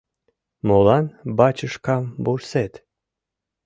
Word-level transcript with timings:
Молан 0.67 1.05
бачышкам 1.37 2.03
вурсет? 2.23 2.73